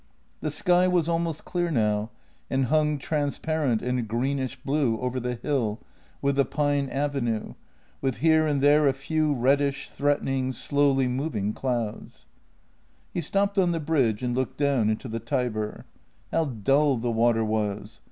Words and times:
The 0.39 0.49
sky 0.49 0.87
was 0.87 1.07
almost 1.07 1.45
clear 1.45 1.69
now, 1.69 2.09
and 2.49 2.65
hung 2.73 2.97
transparent 2.97 3.83
and 3.83 4.07
greenish 4.07 4.55
blue 4.65 4.99
over 4.99 5.19
the 5.19 5.35
hill 5.35 5.79
with 6.23 6.37
the 6.37 6.43
pine 6.43 6.89
avenue, 6.89 7.53
with 8.01 8.17
here 8.17 8.47
and 8.47 8.63
there 8.63 8.87
a 8.87 8.93
few 8.93 9.31
reddish, 9.31 9.91
threatening, 9.91 10.53
slowly 10.53 11.07
moving 11.07 11.53
clouds. 11.53 12.25
He 13.13 13.21
stopped 13.21 13.59
on 13.59 13.73
the 13.73 13.79
bridge 13.79 14.23
and 14.23 14.35
looked 14.35 14.57
down 14.57 14.89
into 14.89 15.07
the 15.07 15.19
Tiber. 15.19 15.85
How 16.31 16.45
dull 16.45 16.97
the 16.97 17.11
water 17.11 17.45
was! 17.45 17.99